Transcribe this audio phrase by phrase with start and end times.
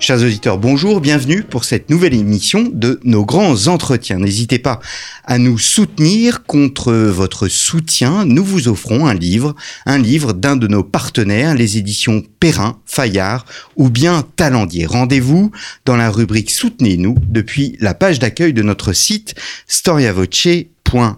[0.00, 4.18] Chers auditeurs, bonjour, bienvenue pour cette nouvelle émission de nos grands entretiens.
[4.18, 4.80] N'hésitez pas
[5.24, 8.26] à nous soutenir contre votre soutien.
[8.26, 9.54] Nous vous offrons un livre,
[9.86, 14.84] un livre d'un de nos partenaires, les éditions Perrin, Fayard ou bien Talendier.
[14.84, 15.52] Rendez-vous
[15.86, 19.34] dans la rubrique Soutenez-nous depuis la page d'accueil de notre site
[19.68, 21.16] storiavoce.com.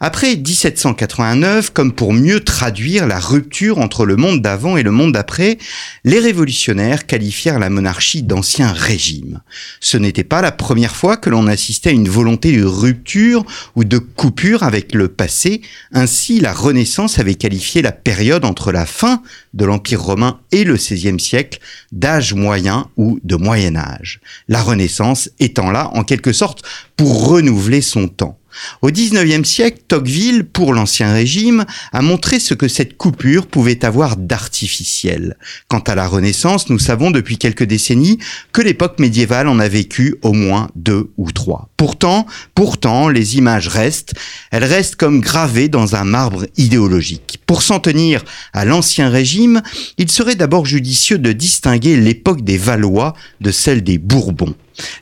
[0.00, 5.12] Après 1789, comme pour mieux traduire la rupture entre le monde d'avant et le monde
[5.12, 5.58] d'après,
[6.04, 9.40] les révolutionnaires qualifièrent la monarchie d'ancien régime.
[9.80, 13.44] Ce n'était pas la première fois que l'on assistait à une volonté de rupture
[13.76, 15.62] ou de coupure avec le passé.
[15.92, 19.22] Ainsi, la Renaissance avait qualifié la période entre la fin
[19.54, 21.60] de l'Empire romain et le XVIe siècle
[21.92, 24.20] d'âge moyen ou de Moyen Âge.
[24.48, 26.62] La Renaissance étant là, en quelque sorte,
[26.96, 28.38] pour renouveler son temps.
[28.80, 34.16] Au XIXe siècle, Tocqueville, pour l'Ancien Régime, a montré ce que cette coupure pouvait avoir
[34.16, 35.36] d'artificiel.
[35.68, 38.18] Quant à la Renaissance, nous savons depuis quelques décennies
[38.52, 41.68] que l'époque médiévale en a vécu au moins deux ou trois.
[41.76, 44.14] Pourtant, pourtant, les images restent,
[44.50, 47.40] elles restent comme gravées dans un marbre idéologique.
[47.46, 49.62] Pour s'en tenir à l'Ancien Régime,
[49.98, 54.54] il serait d'abord judicieux de distinguer l'époque des Valois de celle des Bourbons.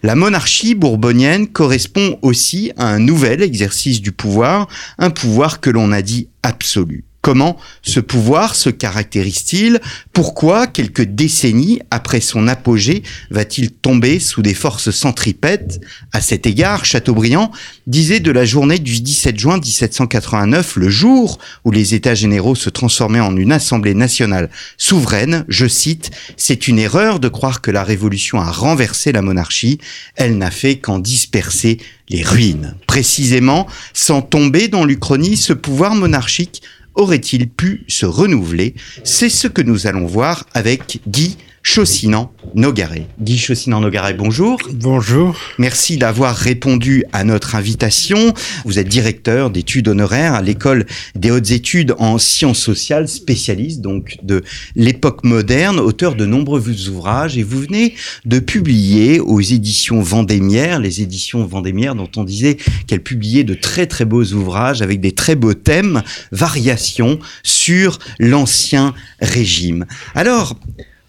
[0.02, 4.68] La monarchie bourbonienne correspond aussi à un nouvel exercice du pouvoir,
[4.98, 7.04] un pouvoir que l'on a dit absolu.
[7.22, 9.80] Comment ce pouvoir se caractérise-t-il?
[10.14, 15.80] Pourquoi, quelques décennies après son apogée, va-t-il tomber sous des forces centripètes
[16.12, 17.50] À cet égard, Chateaubriand
[17.86, 22.70] disait de la journée du 17 juin 1789, le jour où les États généraux se
[22.70, 27.84] transformaient en une Assemblée nationale souveraine, je cite, C'est une erreur de croire que la
[27.84, 29.78] Révolution a renversé la monarchie,
[30.16, 31.78] elle n'a fait qu'en disperser
[32.08, 32.74] les ruines.
[32.86, 36.62] Précisément, sans tomber dans l'Uchronie, ce pouvoir monarchique
[36.94, 38.74] aurait-il pu se renouveler?
[39.04, 43.06] C'est ce que nous allons voir avec Guy Chaussinan Nogaret.
[43.20, 44.58] Guy Chaussinan Nogaret, bonjour.
[44.72, 45.36] Bonjour.
[45.58, 48.32] Merci d'avoir répondu à notre invitation.
[48.64, 54.16] Vous êtes directeur d'études honoraires à l'école des hautes études en sciences sociales, spécialiste donc
[54.22, 54.42] de
[54.74, 57.94] l'époque moderne, auteur de nombreux ouvrages et vous venez
[58.24, 62.56] de publier aux éditions Vendémiaire, les éditions Vendémiaire dont on disait
[62.86, 68.94] qu'elles publiaient de très très beaux ouvrages avec des très beaux thèmes, variations sur l'ancien
[69.20, 69.84] régime.
[70.14, 70.56] Alors,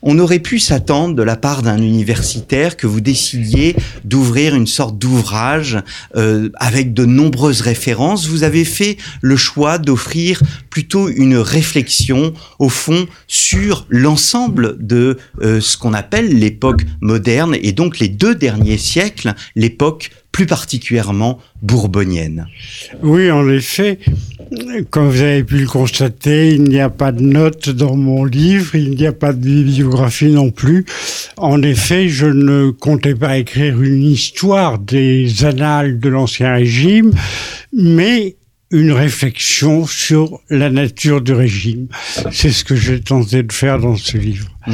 [0.02, 4.98] on aurait pu s'attendre de la part d'un universitaire que vous décidiez d'ouvrir une sorte
[4.98, 5.80] d'ouvrage
[6.16, 8.28] euh, avec de nombreuses références.
[8.28, 15.60] Vous avez fait le choix d'offrir plutôt une réflexion au fond sur l'ensemble de euh,
[15.60, 22.48] ce qu'on appelle l'époque moderne et donc les deux derniers siècles, l'époque plus particulièrement bourbonienne.
[23.04, 24.00] Oui, en effet,
[24.90, 28.76] comme vous avez pu le constater, il n'y a pas de notes dans mon livre,
[28.76, 30.86] il n'y a pas de bibliographie non plus.
[31.38, 37.12] En effet, je ne comptais pas écrire une histoire des annales de l'Ancien Régime,
[37.74, 38.36] mais
[38.72, 41.88] une réflexion sur la nature du régime.
[42.32, 44.48] C'est ce que j'ai tenté de faire dans ce livre.
[44.66, 44.74] Mmh.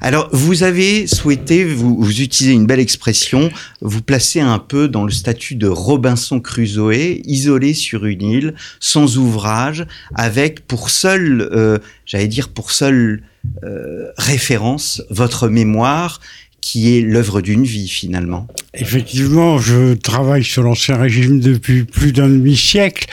[0.00, 5.04] Alors, vous avez souhaité, vous, vous utilisez une belle expression, vous placer un peu dans
[5.04, 11.78] le statut de Robinson Crusoe, isolé sur une île, sans ouvrage, avec pour seul, euh,
[12.06, 13.22] j'allais dire pour seule
[13.64, 16.20] euh, référence, votre mémoire
[16.62, 18.46] qui est l'œuvre d'une vie finalement.
[18.72, 23.06] Effectivement, je travaille sur l'Ancien Régime depuis plus d'un demi-siècle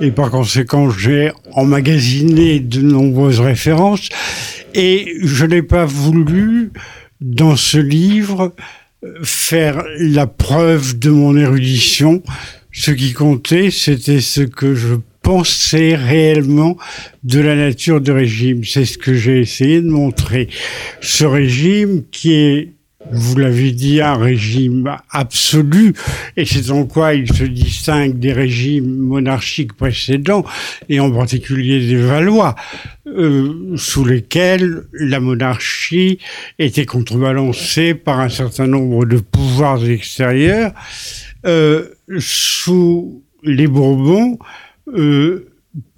[0.00, 4.08] et par conséquent j'ai emmagasiné de nombreuses références
[4.74, 6.72] et je n'ai pas voulu
[7.20, 8.54] dans ce livre
[9.22, 12.22] faire la preuve de mon érudition.
[12.72, 16.76] Ce qui comptait, c'était ce que je pensais réellement
[17.22, 18.64] de la nature du régime.
[18.64, 20.48] C'est ce que j'ai essayé de montrer.
[21.00, 22.72] Ce régime qui est
[23.10, 25.94] vous l'avez dit, un régime absolu,
[26.36, 30.44] et c'est en quoi il se distingue des régimes monarchiques précédents,
[30.88, 32.54] et en particulier des Valois,
[33.06, 36.18] euh, sous lesquels la monarchie
[36.58, 40.72] était contrebalancée par un certain nombre de pouvoirs extérieurs.
[41.44, 41.88] Euh,
[42.18, 44.38] sous les Bourbons,
[44.94, 45.48] euh,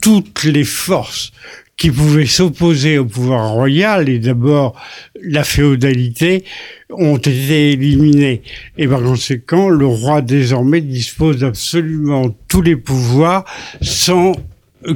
[0.01, 1.33] toutes les forces
[1.76, 4.81] qui pouvaient s'opposer au pouvoir royal, et d'abord
[5.23, 6.44] la féodalité,
[6.91, 8.43] ont été éliminés.
[8.79, 13.44] Et par conséquent, le roi désormais dispose absolument tous les pouvoirs
[13.81, 14.32] sans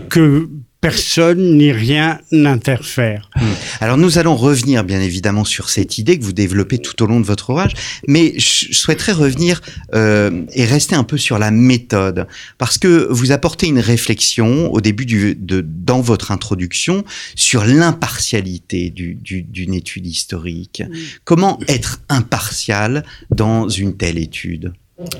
[0.08, 0.48] que
[0.80, 3.30] personne ni rien n'interfère.
[3.36, 3.44] Hmm.
[3.80, 7.20] Alors nous allons revenir bien évidemment sur cette idée que vous développez tout au long
[7.20, 7.72] de votre ouvrage,
[8.06, 9.60] mais je souhaiterais revenir
[9.94, 12.26] euh, et rester un peu sur la méthode,
[12.58, 17.04] parce que vous apportez une réflexion au début du, de, dans votre introduction
[17.34, 20.82] sur l'impartialité du, du, d'une étude historique.
[21.24, 24.72] Comment être impartial dans une telle étude?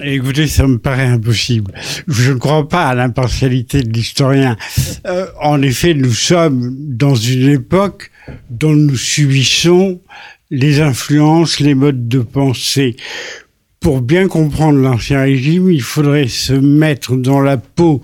[0.03, 1.73] Écoutez, ça me paraît impossible.
[2.09, 4.57] Je ne crois pas à l'impartialité de l'historien.
[5.07, 8.11] Euh, en effet, nous sommes dans une époque
[8.51, 10.01] dont nous subissons
[10.51, 12.97] les influences, les modes de pensée.
[13.79, 18.03] Pour bien comprendre l'Ancien Régime, il faudrait se mettre dans la peau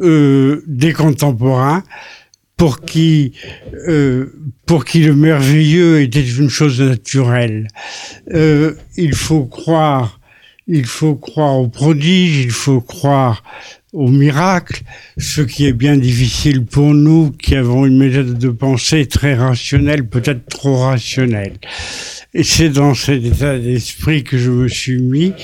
[0.00, 1.82] euh, des contemporains
[2.56, 3.32] pour qui,
[3.86, 4.32] euh,
[4.64, 7.68] pour qui le merveilleux était une chose naturelle.
[8.32, 10.20] Euh, il faut croire
[10.66, 13.42] il faut croire au prodige, il faut croire
[13.92, 14.82] au miracle,
[15.18, 20.06] ce qui est bien difficile pour nous qui avons une méthode de pensée très rationnelle,
[20.06, 21.58] peut-être trop rationnelle.
[22.32, 25.34] Et c'est dans cet état d'esprit que je me suis mis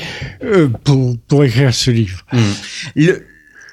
[0.43, 2.25] euh, pour, pour écrire ce livre.
[2.33, 3.11] Mmh.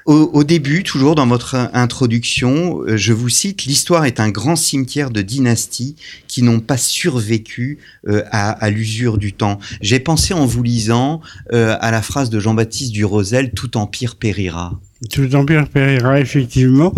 [0.06, 5.10] Au, début, toujours dans votre introduction, euh, je vous cite, l'histoire est un grand cimetière
[5.10, 5.96] de dynasties
[6.28, 9.58] qui n'ont pas survécu euh, à, l'usure du temps.
[9.80, 11.20] J'ai pensé en vous lisant
[11.52, 14.78] euh, à la phrase de Jean-Baptiste Durosel, tout empire périra.
[15.10, 16.94] Tout empire périra, effectivement.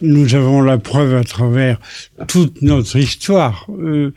[0.00, 1.80] Nous avons la preuve à travers
[2.28, 4.12] toute notre histoire euh,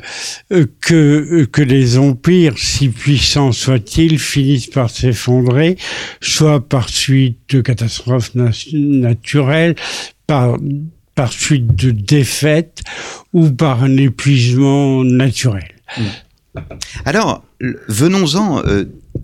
[0.52, 5.78] euh, que, euh, que les empires, si puissants soient-ils, finissent par s'effondrer,
[6.22, 9.76] soit par suite de catastrophes naturelles,
[10.28, 10.58] par,
[11.16, 12.84] par suite de défaites
[13.34, 15.70] ou par un épuisement naturel.
[17.06, 17.44] Alors,
[17.88, 18.62] venons-en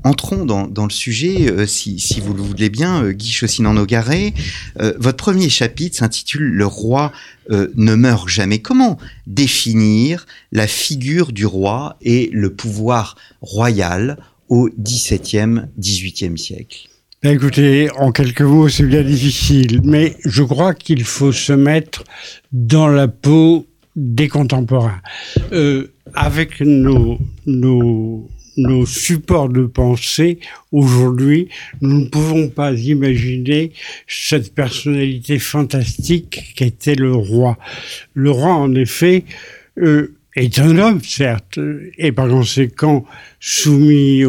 [0.03, 4.33] entrons dans, le sujet, euh, si, vous le voulez bien, euh, Guy Chaussinan-Nogaret.
[4.79, 7.11] Euh, votre premier chapitre s'intitule Le roi
[7.49, 8.59] ne meurt jamais.
[8.59, 14.19] Comment définir la figure du roi et le pouvoir royal
[14.49, 16.89] au XVIIe, XVIIIe siècle?
[17.23, 22.03] Ben, Écoutez, en quelques mots, c'est bien difficile, mais je crois qu'il faut se mettre
[22.51, 23.65] dans la peau
[23.99, 25.01] des contemporains.
[26.15, 28.29] avec nos, nos
[28.59, 30.39] nos supports de pensée,
[30.71, 31.47] aujourd'hui,
[31.81, 33.71] nous ne pouvons pas imaginer
[34.07, 37.57] cette personnalité fantastique qu'était le roi.
[38.13, 39.23] Le roi, en effet,
[39.77, 41.59] euh, est un homme, certes,
[41.97, 43.05] et par conséquent
[43.39, 44.23] soumis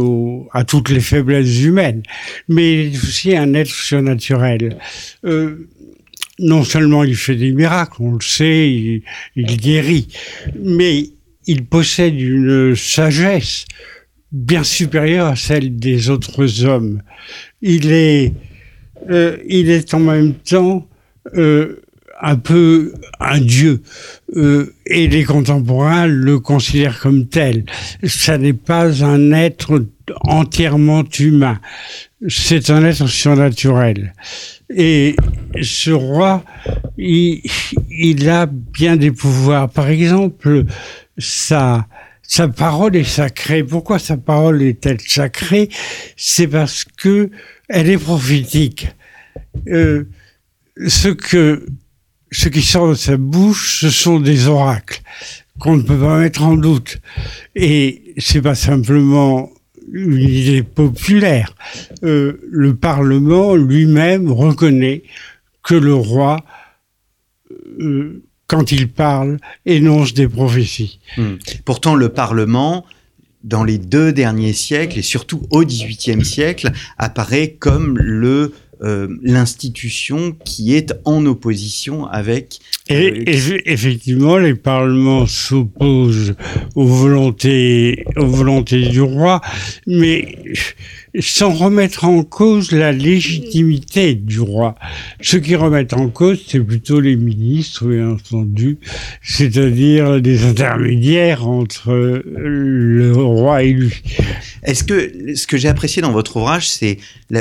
[0.52, 2.02] à toutes les faiblesses humaines,
[2.49, 4.78] mais il est aussi un être surnaturel.
[5.25, 5.69] Euh,
[6.40, 9.02] non seulement il fait des miracles, on le sait,
[9.37, 10.08] il, guérit,
[10.58, 11.10] mais
[11.46, 13.66] il possède une sagesse
[14.32, 17.02] bien supérieure à celle des autres hommes.
[17.62, 18.32] Il est,
[19.10, 20.88] euh, il est en même temps
[21.37, 21.82] euh,
[22.20, 23.82] un peu un dieu
[24.37, 27.64] euh, et les contemporains le considèrent comme tel.
[28.04, 29.84] Ça n'est pas un être
[30.22, 31.60] entièrement humain,
[32.28, 34.12] c'est un être surnaturel.
[34.74, 35.16] Et
[35.62, 36.44] ce roi,
[36.96, 37.42] il,
[37.90, 39.68] il a bien des pouvoirs.
[39.68, 40.64] Par exemple,
[41.18, 41.86] ça
[42.22, 43.64] sa parole est sacrée.
[43.64, 45.68] Pourquoi sa parole est-elle sacrée?
[46.16, 47.28] C'est parce que
[47.68, 48.86] elle est prophétique.
[49.66, 50.04] Euh,
[50.86, 51.66] ce que
[52.30, 55.02] ce qui sort de sa bouche, ce sont des oracles
[55.58, 57.00] qu'on ne peut pas mettre en doute.
[57.56, 59.50] Et c'est pas simplement
[59.92, 61.54] une idée populaire.
[62.02, 65.02] Euh, le Parlement lui-même reconnaît
[65.62, 66.44] que le roi
[67.80, 70.99] euh, quand il parle, énonce des prophéties.
[71.16, 71.37] Hmm.
[71.64, 72.85] Pourtant, le Parlement,
[73.44, 80.32] dans les deux derniers siècles, et surtout au XVIIIe siècle, apparaît comme le euh, l'institution
[80.44, 82.61] qui est en opposition avec.
[82.90, 86.35] Et, euh, effectivement, les parlements s'opposent
[86.75, 89.40] aux volontés, aux volontés du roi,
[89.87, 90.37] mais
[91.19, 94.76] sans remettre en cause la légitimité du roi.
[95.21, 98.79] Ce qui remettent en cause, c'est plutôt les ministres, bien entendu,
[99.23, 104.02] c'est-à-dire des intermédiaires entre le roi et lui.
[104.62, 106.99] Est-ce que ce que j'ai apprécié dans votre ouvrage, c'est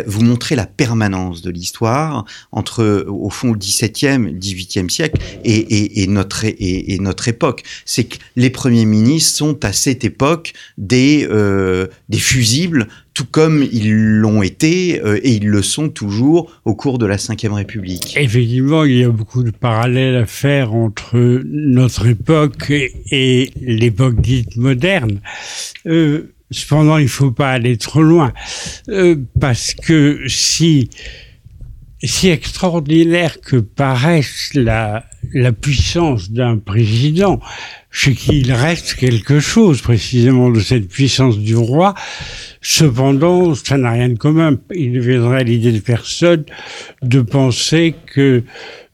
[0.07, 6.07] vous montrer la permanence de l'histoire entre, au fond, le XVIIe, XVIIIe siècle et, et,
[6.07, 7.63] notre, et, notre époque.
[7.85, 12.87] C'est que les premiers ministres sont à cette époque des, euh, des fusibles
[13.19, 17.17] tout comme ils l'ont été euh, et ils le sont toujours au cours de la
[17.17, 18.15] Ve République.
[18.15, 24.55] Effectivement, il y a beaucoup de parallèles à faire entre notre époque et, l'époque dite
[24.55, 25.19] moderne.
[25.85, 28.31] Euh, cependant, il ne faut pas aller trop loin,
[28.87, 30.89] euh, parce que si
[32.01, 37.41] si extraordinaire que paraisse la, la puissance d'un président,
[37.91, 41.95] chez qui il reste quelque chose précisément de cette puissance du roi,
[42.61, 44.57] cependant, ça n'a rien de commun.
[44.73, 46.45] Il ne viendrait l'idée de personne
[47.01, 48.43] de penser que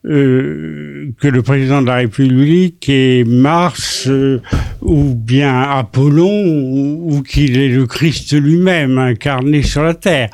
[0.07, 4.39] euh, que le président de la République est Mars euh,
[4.81, 10.29] ou bien Apollon ou, qu'il est le Christ lui-même incarné sur la terre.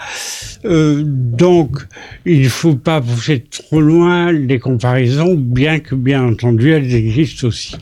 [0.66, 1.78] Euh, donc,
[2.26, 7.48] il ne faut pas pousser trop loin les comparaisons, bien que bien entendu elles existent
[7.48, 7.78] aussi.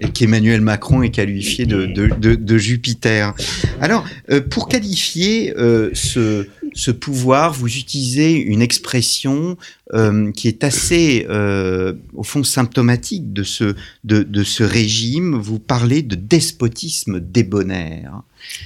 [0.00, 3.34] Et qu'Emmanuel Macron est qualifié de, Jupiter.
[3.80, 4.04] Alors,
[4.50, 5.54] pour qualifier
[5.94, 9.56] ce ce pouvoir, vous utilisez une expression
[9.94, 13.74] euh, qui est assez, euh, au fond, symptomatique de ce,
[14.04, 15.36] de, ce régime.
[15.36, 18.22] Vous parlez de despotisme débonnaire.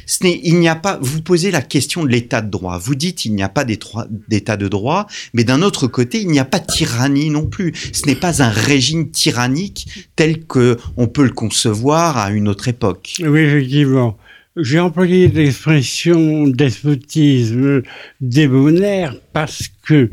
[0.06, 2.78] Ce il n'y a pas, vous posez la question de l'état de droit.
[2.78, 6.38] Vous dites il n'y a pas d'état de droit, mais d'un autre côté, il n'y
[6.38, 7.72] a pas de tyrannie non plus.
[7.92, 12.68] Ce n'est pas un régime tyrannique tel que on peut le concevoir à une autre
[12.68, 13.16] époque.
[13.20, 14.16] Oui, effectivement.
[14.56, 17.82] J'ai employé l'expression despotisme
[18.22, 20.08] débonnaire parce que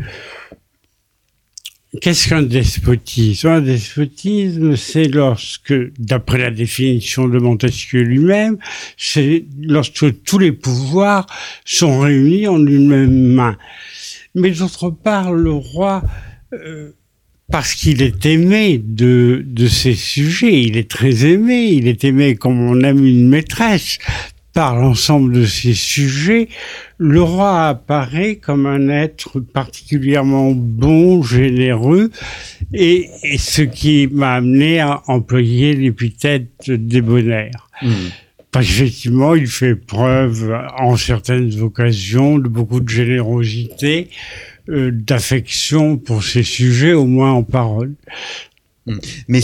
[2.02, 3.48] qu'est-ce qu'un despotisme?
[3.48, 8.58] Un despotisme, c'est lorsque, d'après la définition de Montesquieu lui-même,
[8.98, 11.26] c'est lorsque tous les pouvoirs
[11.64, 13.58] sont réunis en une même main.
[14.36, 16.04] Mais d'autre part, le roi...
[16.52, 16.92] Euh,
[17.52, 22.36] parce qu'il est aimé de, de ses sujets, il est très aimé, il est aimé
[22.36, 24.00] comme on aime une maîtresse,
[24.54, 26.48] par l'ensemble de ces sujets,
[27.00, 32.12] le roi apparaît comme un être particulièrement bon, généreux,
[32.72, 37.70] et, ce qui m'a amené à employer l'épithète débonnaire.
[37.82, 37.90] Mmh.
[38.52, 44.10] Parce qu'effectivement, il fait preuve en certaines occasions de beaucoup de générosité,
[44.70, 47.96] euh, d'affection pour ces sujets, au moins en parole.
[48.86, 48.98] Mmh.
[49.30, 49.40] Mais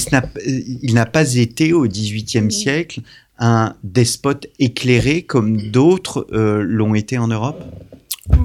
[0.84, 3.02] il n'a pas été au XVIIIe siècle
[3.40, 7.64] un despote éclairé comme d'autres euh, l'ont été en Europe?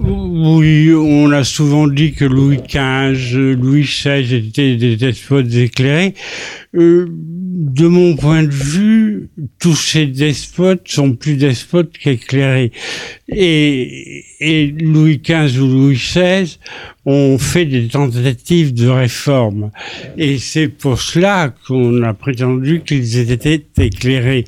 [0.03, 6.15] Oui, on a souvent dit que Louis XV, Louis XVI étaient des despotes éclairés.
[6.75, 12.73] Euh, de mon point de vue, tous ces despotes sont plus despotes qu'éclairés.
[13.29, 16.59] Et, et Louis XV ou Louis XVI
[17.07, 19.71] ont fait des tentatives de réforme.
[20.17, 24.45] Et c'est pour cela qu'on a prétendu qu'ils étaient éclairés.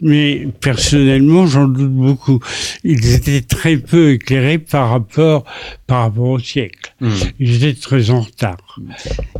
[0.00, 2.40] Mais personnellement, j'en doute beaucoup.
[2.84, 5.44] Ils étaient très peu éclairés par rapport,
[5.90, 6.94] par rapport au siècle.
[7.00, 7.10] Hmm.
[7.40, 8.78] Ils étaient très en retard.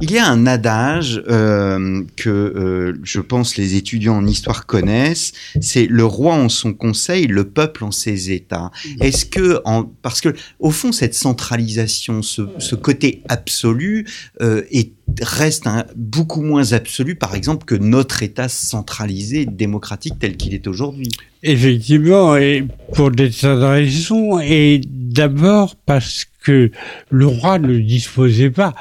[0.01, 5.31] Il y a un adage euh, que euh, je pense les étudiants en histoire connaissent,
[5.61, 8.73] c'est le roi en son conseil, le peuple en ses états.
[9.01, 14.09] Est-ce que, en, parce que au fond, cette centralisation, ce, ce côté absolu,
[14.41, 20.55] euh, est, reste beaucoup moins absolu, par exemple, que notre État centralisé, démocratique tel qu'il
[20.55, 21.09] est aujourd'hui.
[21.43, 22.65] Effectivement, et
[22.95, 26.71] pour des tas de raisons, et d'abord parce que
[27.11, 28.75] le roi ne disposait pas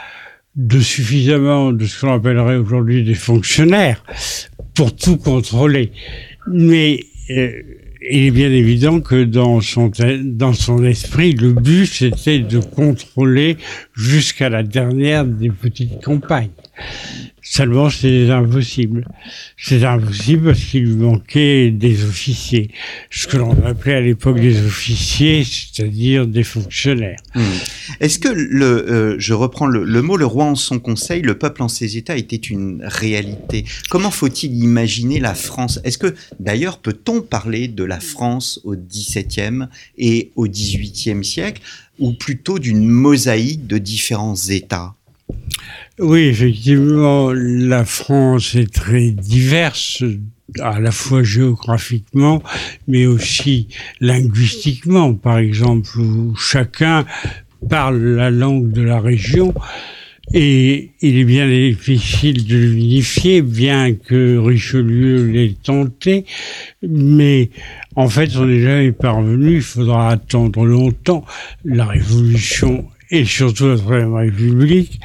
[0.55, 4.03] de suffisamment de ce qu'on appellerait aujourd'hui des fonctionnaires
[4.73, 5.91] pour tout contrôler.
[6.47, 7.61] Mais euh,
[8.01, 9.91] il est bien évident que dans son,
[10.23, 13.57] dans son esprit, le but, c'était de contrôler
[13.93, 16.49] jusqu'à la dernière des petites campagnes.
[17.51, 19.07] Seulement, c'est impossible.
[19.57, 22.69] C'est impossible parce qu'il manquait des officiers.
[23.09, 27.19] Ce que l'on appelait à l'époque des officiers, c'est-à-dire des fonctionnaires.
[27.33, 27.41] Hmm.
[28.01, 31.63] Est-ce que le, euh, je reprends le, mot, le roi en son conseil, le peuple
[31.63, 33.65] en ses états était une réalité?
[33.89, 35.79] Comment faut-il imaginer la France?
[35.83, 39.65] Est-ce que, d'ailleurs, peut-on parler de la France au XVIIe
[39.97, 41.63] et au XVIIIe siècle,
[41.97, 44.93] ou plutôt d'une mosaïque de différents états?
[45.99, 50.03] Oui, effectivement, la France est très diverse
[50.59, 52.41] à la fois géographiquement,
[52.87, 53.67] mais aussi
[53.99, 57.05] linguistiquement, par exemple, où chacun
[57.69, 59.53] parle la langue de la région.
[60.33, 66.25] Et il est bien difficile de l'unifier, bien que Richelieu l'ait tenté,
[66.83, 67.49] mais
[67.95, 71.25] en fait, on n'est jamais parvenu, il faudra attendre longtemps
[71.65, 75.01] la Révolution et surtout la Troisième République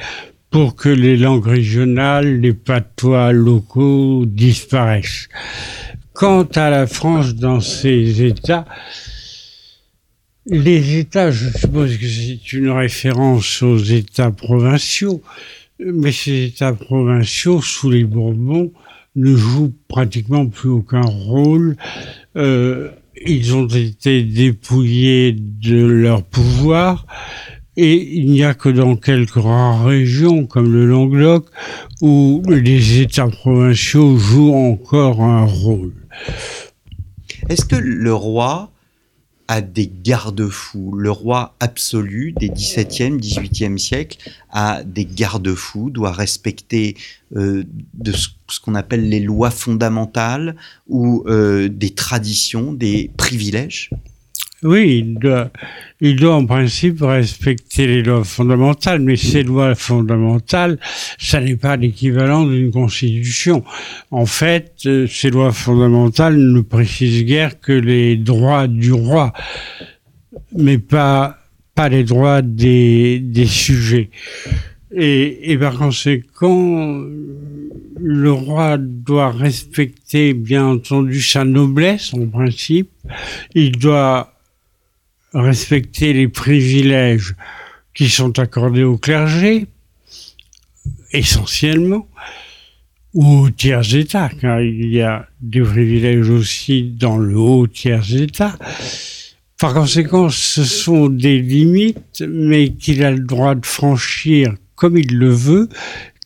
[0.55, 5.27] pour que les langues régionales, les patois locaux disparaissent.
[6.13, 8.63] Quant à la France dans ses États,
[10.45, 15.21] les États, je suppose que c'est une référence aux États provinciaux,
[15.77, 18.71] mais ces États provinciaux, sous les Bourbons,
[19.17, 21.75] ne jouent pratiquement plus aucun rôle.
[22.37, 22.91] Euh,
[23.25, 27.05] ils ont été dépouillés de leur pouvoir
[27.77, 31.47] Et il n'y a que dans quelques rares régions, comme le Languedoc,
[32.01, 35.93] où les États provinciaux jouent encore un rôle.
[37.49, 38.71] Est-ce que le roi
[39.47, 40.93] a des garde-fous?
[40.93, 44.17] Le roi absolu des 17e, 18e siècles
[44.49, 46.95] a des garde-fous, doit respecter
[47.35, 47.63] euh,
[47.93, 48.29] de ce,
[48.61, 50.55] qu'on appelle les lois fondamentales
[50.87, 53.89] ou euh, des traditions, des privilèges?
[54.65, 55.51] Oui, il doit,
[56.01, 60.79] il doit en principe respecter les lois fondamentales, mais ces lois fondamentales,
[61.19, 63.63] ça n'est pas l'équivalent d'une constitution.
[64.09, 69.33] En fait, euh, ces lois fondamentales ne précisent guère que les droits du roi,
[70.57, 71.37] mais pas,
[71.75, 74.09] pas les droits des, des sujets.
[74.91, 77.03] Et, et, par conséquent,
[77.99, 82.89] le roi doit respecter, bien entendu, sa noblesse, en principe.
[83.53, 84.34] Il doit
[85.41, 87.35] respecter les privilèges
[87.93, 89.67] qui sont accordés au clergé,
[91.11, 92.07] essentiellement,
[93.13, 98.13] ou au tiers état, car il y a des privilèges aussi dans le haut tiers
[98.13, 98.57] état.
[99.57, 105.17] Par conséquent, ce sont des limites, mais qu'il a le droit de franchir comme il
[105.17, 105.69] le veut,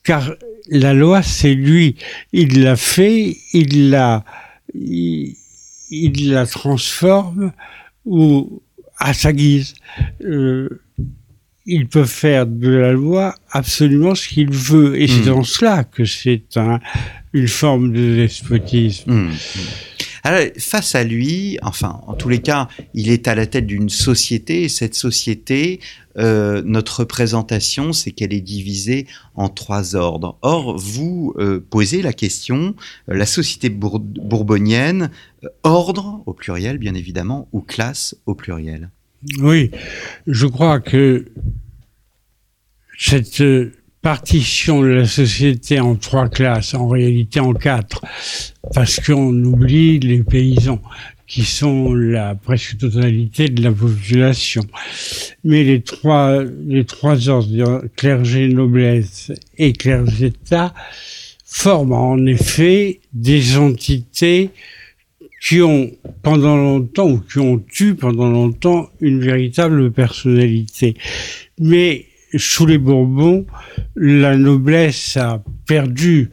[0.03, 0.33] car
[0.67, 1.95] la loi, c'est lui.
[2.33, 4.23] Il l'a fait, il la,
[4.73, 5.35] il,
[5.91, 7.51] il la transforme
[8.05, 8.61] ou
[8.99, 9.73] à sa guise.
[10.23, 10.81] Euh,
[11.65, 14.99] il peut faire de la loi absolument ce qu'il veut.
[14.99, 15.25] Et c'est hmm.
[15.25, 16.79] dans cela que c'est un,
[17.33, 19.11] une forme de despotisme.
[19.11, 19.31] Hmm.
[20.23, 23.89] Alors, face à lui, enfin, en tous les cas, il est à la tête d'une
[23.89, 25.79] société, et cette société,
[26.19, 30.37] euh, notre représentation, c'est qu'elle est divisée en trois ordres.
[30.41, 32.75] Or, vous euh, posez la question,
[33.09, 35.11] euh, la société bourbonienne,
[35.63, 38.89] ordre au pluriel, bien évidemment, ou classe au pluriel?
[39.39, 39.71] Oui,
[40.27, 41.25] je crois que
[42.97, 43.41] cette
[44.01, 48.01] partition de la société en trois classes, en réalité en quatre,
[48.73, 50.81] parce qu'on oublie les paysans
[51.27, 54.63] qui sont la presque totalité de la population.
[55.43, 60.73] Mais les trois, les trois ordres, clergé, noblesse et clergétat,
[61.45, 64.49] forment en effet des entités
[65.41, 70.95] qui ont pendant longtemps ou qui ont eu pendant longtemps une véritable personnalité.
[71.59, 73.45] Mais sous les Bourbons,
[73.95, 76.29] la noblesse a perdu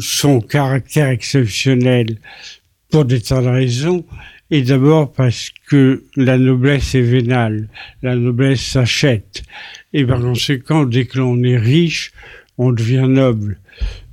[0.00, 2.18] son caractère exceptionnel
[2.90, 4.04] pour des tas de raisons.
[4.50, 7.68] Et d'abord parce que la noblesse est vénale,
[8.02, 9.42] la noblesse s'achète.
[9.92, 12.12] Et par conséquent, dès que l'on est riche,
[12.56, 13.60] on devient noble.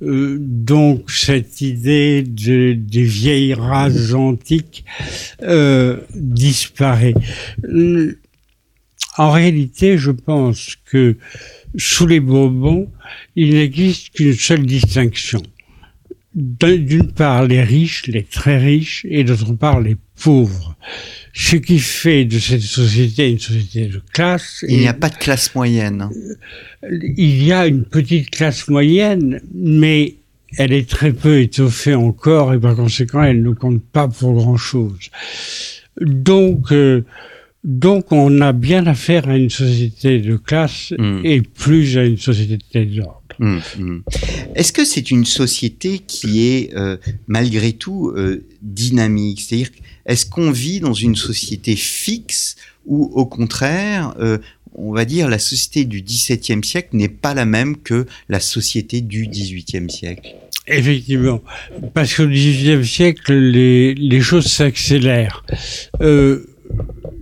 [0.02, 4.84] Euh, donc cette idée de, des vieilles races antiques
[5.42, 7.14] euh, disparaît.
[9.18, 11.16] En réalité, je pense que
[11.76, 12.90] sous les Bourbons,
[13.34, 15.42] il n'existe qu'une seule distinction.
[16.34, 20.76] D'une part, les riches, les très riches, et d'autre part, les pauvres.
[21.32, 24.64] Ce qui fait de cette société une société de classe.
[24.68, 26.10] Il n'y a pas de classe moyenne.
[26.90, 30.16] Il y a une petite classe moyenne, mais
[30.58, 35.10] elle est très peu étoffée encore, et par conséquent, elle ne compte pas pour grand-chose.
[36.00, 37.04] Donc, euh,
[37.66, 41.22] donc, on a bien affaire à une société de classe hmm.
[41.24, 43.20] et plus à une société d'ordre.
[43.40, 44.02] Hmm, hmm.
[44.54, 49.40] Est-ce que c'est une société qui est euh, malgré tout euh, dynamique?
[49.40, 49.70] C'est-à-dire,
[50.06, 52.54] est-ce qu'on vit dans une société fixe
[52.86, 54.38] ou au contraire, euh,
[54.76, 59.00] on va dire, la société du XVIIe siècle n'est pas la même que la société
[59.00, 60.36] du XVIIIe siècle?
[60.68, 61.42] Effectivement,
[61.94, 65.44] parce qu'au XVIIIe siècle, les, les choses s'accélèrent.
[66.00, 66.46] Euh,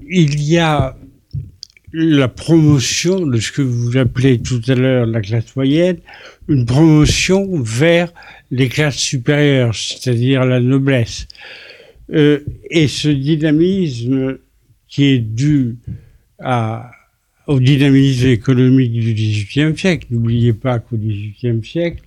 [0.09, 0.97] il y a
[1.93, 5.99] la promotion de ce que vous appelez tout à l'heure la classe moyenne,
[6.49, 8.13] une promotion vers
[8.51, 11.29] les classes supérieures, c'est-à-dire la noblesse.
[12.13, 14.39] Euh, et ce dynamisme
[14.89, 15.77] qui est dû
[17.47, 22.03] au dynamisme économique du XVIIIe siècle, n'oubliez pas qu'au XVIIIe siècle,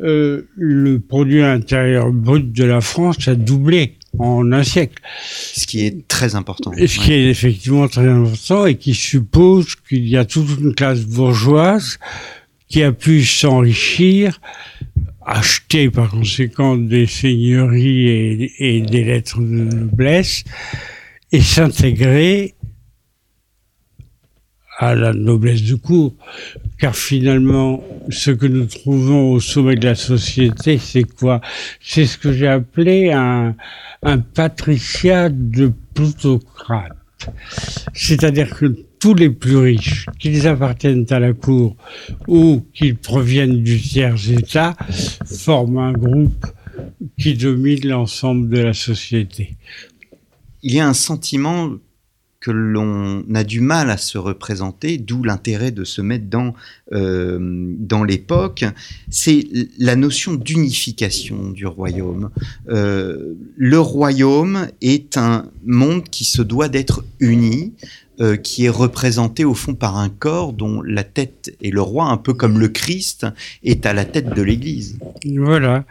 [0.00, 5.02] euh, le produit intérieur brut de la France a doublé en un siècle.
[5.26, 6.72] Ce qui est très important.
[6.76, 11.04] Ce qui est effectivement très important et qui suppose qu'il y a toute une classe
[11.04, 11.98] bourgeoise
[12.68, 14.40] qui a pu s'enrichir,
[15.24, 20.44] acheter par conséquent des seigneuries et, et des lettres de noblesse
[21.32, 22.54] et s'intégrer
[24.82, 26.12] à la noblesse du cours,
[26.76, 31.40] car finalement, ce que nous trouvons au sommet de la société, c'est quoi?
[31.80, 33.54] C'est ce que j'ai appelé un,
[34.02, 36.96] un patriciat de plutocrate.
[37.94, 41.76] C'est-à-dire que tous les plus riches, qu'ils appartiennent à la Cour
[42.26, 44.74] ou qu'ils proviennent du tiers-État,
[45.24, 46.44] forment un groupe
[47.20, 49.54] qui domine l'ensemble de la société.
[50.64, 51.70] Il y a un sentiment
[52.42, 56.54] que l'on a du mal à se représenter, d'où l'intérêt de se mettre dans,
[56.92, 57.38] euh,
[57.78, 58.64] dans l'époque,
[59.08, 59.46] c'est
[59.78, 62.30] la notion d'unification du royaume.
[62.68, 67.74] Euh, le royaume est un monde qui se doit d'être uni,
[68.20, 72.06] euh, qui est représenté au fond par un corps dont la tête est le roi,
[72.06, 73.24] un peu comme le Christ
[73.62, 74.98] est à la tête de l'Église.
[75.24, 75.84] Voilà.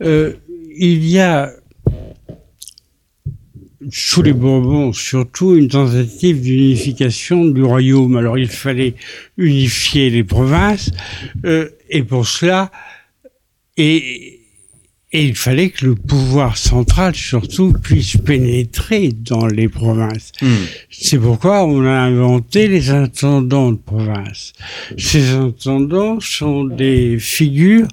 [0.00, 1.52] il y a
[3.90, 8.16] sous les Bourbons, surtout une tentative d'unification du royaume.
[8.16, 8.94] Alors il fallait
[9.36, 10.90] unifier les provinces,
[11.44, 12.70] euh, et pour cela,
[13.76, 14.40] et,
[15.12, 20.32] et, il fallait que le pouvoir central, surtout, puisse pénétrer dans les provinces.
[20.42, 20.64] Hmm.
[20.90, 24.52] C'est pourquoi on a inventé les intendants de province.
[24.98, 27.88] Ces intendants sont des figures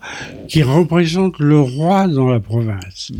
[0.50, 3.12] qui représentent le roi dans la province.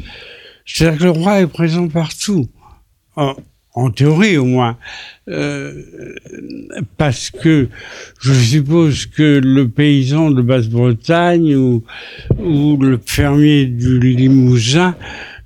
[0.66, 2.48] C'est-à-dire que le roi est présent partout
[3.74, 4.78] en, théorie au moins,
[5.30, 5.84] euh,
[6.98, 7.70] parce que
[8.22, 11.84] je suppose que le paysan de Basse-Bretagne ou,
[12.40, 14.96] ou le fermier du Limousin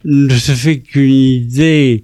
[0.06, 2.04] ne se fait qu'une idée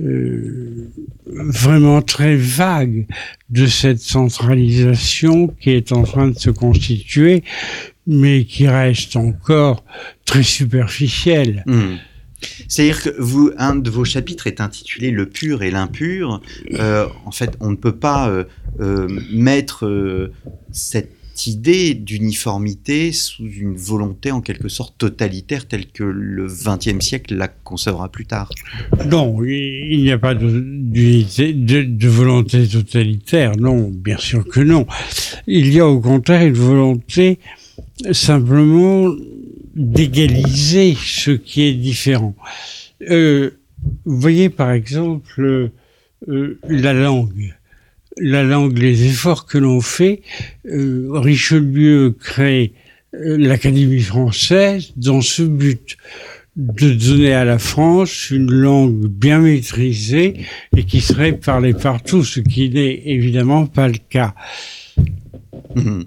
[0.00, 0.90] euh,
[1.26, 3.06] vraiment très vague
[3.50, 7.42] de cette centralisation qui est en train de se constituer,
[8.06, 9.84] mais qui reste encore
[10.24, 11.62] très superficielle.
[11.66, 11.96] Mmh.
[12.68, 16.40] C'est-à-dire que vous, un de vos chapitres est intitulé Le pur et l'impur.
[16.72, 18.44] Euh, en fait, on ne peut pas euh,
[18.80, 20.30] euh, mettre
[20.72, 27.34] cette idée d'uniformité sous une volonté en quelque sorte totalitaire telle que le XXe siècle
[27.34, 28.50] la concevra plus tard.
[29.06, 34.86] Non, il n'y a pas de, de, volonté totalitaire, non, bien sûr que non.
[35.46, 37.38] Il y a au contraire une volonté
[38.12, 39.14] simplement
[39.76, 42.34] d'égaliser ce qui est différent.
[43.10, 43.50] Euh,
[44.04, 45.70] vous voyez par exemple
[46.28, 47.54] euh, la langue.
[48.18, 50.22] La langue, les efforts que l'on fait,
[50.66, 52.72] euh, Richelieu crée
[53.12, 55.98] l'Académie française dans ce but
[56.56, 62.40] de donner à la France une langue bien maîtrisée et qui serait parlée partout, ce
[62.40, 64.34] qui n'est évidemment pas le cas.
[65.74, 66.02] Mmh.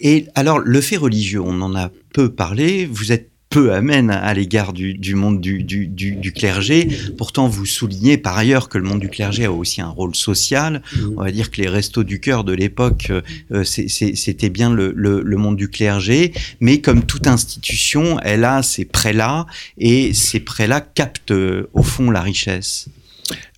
[0.00, 2.86] Et alors, le fait religieux, on en a peu parlé.
[2.90, 6.88] Vous êtes peu amène à l'égard du, monde du, clergé.
[7.18, 10.82] Pourtant, vous soulignez par ailleurs que le monde du clergé a aussi un rôle social.
[10.94, 11.14] Mmh.
[11.16, 15.36] On va dire que les restos du cœur de l'époque, euh, euh, c'était bien le,
[15.36, 16.32] monde du clergé.
[16.60, 19.46] Mais comme toute institution, elle a ses prélats
[19.78, 22.88] et ces prélats captent euh, au fond la richesse.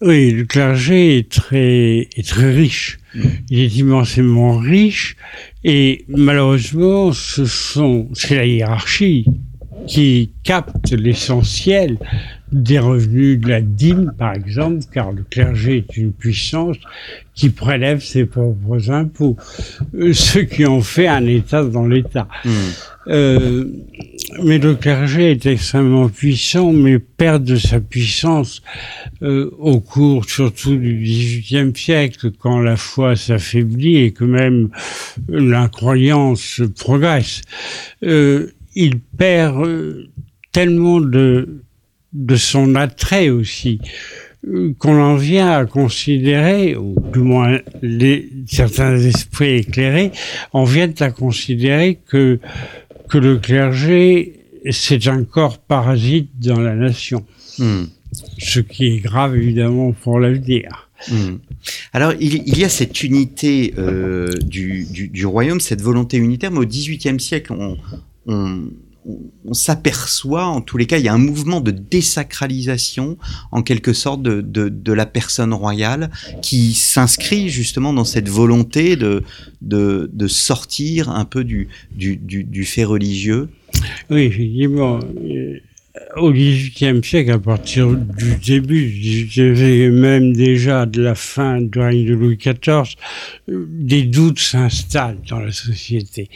[0.01, 2.99] Oui, le clergé est très, est très riche.
[3.15, 3.21] Mmh.
[3.51, 5.17] Il est immensément riche
[5.65, 9.27] et malheureusement, c'est la hiérarchie
[9.87, 11.99] qui capte l'essentiel
[12.53, 16.77] des revenus de la dîme, par exemple, car le clergé est une puissance
[17.35, 19.37] qui prélève ses propres impôts,
[19.95, 22.29] euh, ce qui en fait un État dans l'État.
[22.45, 22.51] Mmh.
[23.09, 23.65] Euh,
[24.43, 28.63] mais le clergé est extrêmement puissant, mais perd de sa puissance
[29.23, 34.69] euh, au cours surtout du XVIIIe siècle, quand la foi s'affaiblit et que même
[35.29, 37.43] l'incroyance progresse.
[38.05, 40.09] Euh, il perd
[40.53, 41.63] tellement de,
[42.13, 43.81] de son attrait aussi
[44.49, 50.11] euh, qu'on en vient à considérer, ou du moins les, certains esprits éclairés
[50.53, 52.41] en viennent à considérer que,
[53.09, 57.25] que le clergé, c'est un corps parasite dans la nation.
[57.59, 57.85] Hmm.
[58.39, 60.91] Ce qui est grave évidemment pour l'avenir.
[61.09, 61.37] Hmm.
[61.93, 66.59] Alors, il, y a cette unité euh, du, du, du, royaume, cette volonté unitaire, mais
[66.59, 67.77] au XVIIIe siècle, on,
[68.27, 68.65] on,
[69.45, 73.19] on s'aperçoit, en tous les cas, il y a un mouvement de désacralisation,
[73.51, 76.11] en quelque sorte, de, de, la personne royale,
[76.43, 79.23] qui s'inscrit justement dans cette volonté de,
[79.61, 83.49] de, de sortir un peu du, du, du, fait religieux.
[84.11, 85.01] Oui, effectivement.
[86.17, 92.07] Au XVIIIe siècle, à partir du début du même déjà de la fin du règne
[92.07, 92.97] de Louis XIV,
[93.49, 96.31] des doutes s'installent dans la société.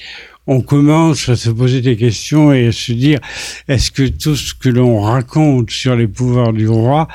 [0.46, 3.18] On commence à se poser des questions et à se dire
[3.66, 7.08] est-ce que tout ce que l'on raconte sur les pouvoirs du roi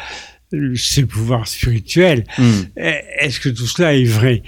[0.75, 2.25] c'est le pouvoir spirituel.
[2.37, 2.63] Hmm.
[2.75, 4.43] Est-ce que tout cela est vrai?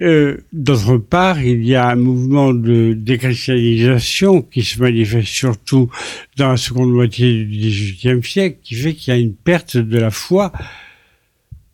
[0.00, 5.90] Euh, D'autre part, il y a un mouvement de déchristianisation qui se manifeste surtout
[6.36, 9.98] dans la seconde moitié du XVIIIe siècle, qui fait qu'il y a une perte de
[9.98, 10.52] la foi,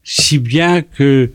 [0.02, 1.30] si bien que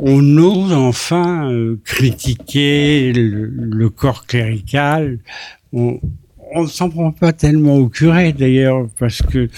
[0.00, 5.18] on ose enfin euh, critiquer le, corps clérical.
[5.72, 6.00] On,
[6.54, 9.48] on ne s'en prend pas tellement au curé d'ailleurs parce que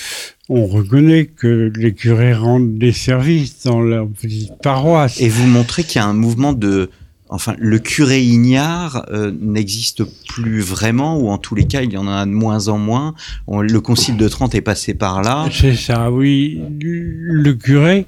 [0.49, 5.21] on reconnaît que les curés rendent des services dans leur petite paroisse.
[5.21, 6.91] Et vous montrez qu'il y a un mouvement de
[7.29, 11.97] enfin, le curé ignare euh, n'existe plus vraiment, ou en tous les cas, il y
[11.97, 13.15] en a de moins en moins.
[13.49, 15.47] le concile de Trente est passé par là.
[15.53, 16.61] C'est ça, oui.
[16.81, 18.07] Le curé,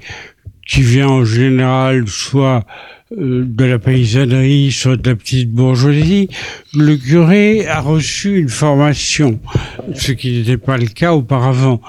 [0.66, 2.64] qui vient en général soit
[3.16, 6.28] de la paysannerie, soit de la petite bourgeoisie,
[6.74, 9.40] le curé a reçu une formation,
[9.94, 11.80] ce qui n'était pas le cas auparavant.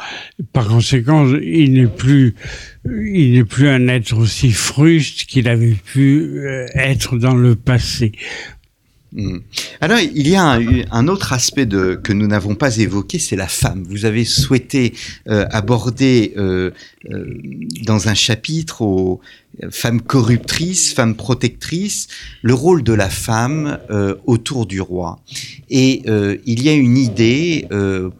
[0.52, 2.36] Par conséquent, il n'est plus,
[2.86, 8.12] il n'est plus un être aussi fruste qu'il avait pu euh, être dans le passé.
[9.16, 9.40] Hmm.
[9.80, 10.60] Alors, il y a
[10.92, 13.84] un, autre aspect de, que nous n'avons pas évoqué, c'est la femme.
[13.88, 14.94] Vous avez souhaité
[15.30, 16.72] euh, aborder euh,
[17.12, 17.26] euh,
[17.86, 19.22] dans un chapitre aux
[19.70, 22.08] femmes corruptrices, femmes protectrices,
[22.42, 23.78] le rôle de la femme
[24.26, 25.20] autour du roi.
[25.70, 26.02] Et
[26.46, 27.68] il y a une idée